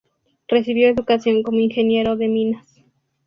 [0.47, 2.67] Recibió educación como ingeniero de minas.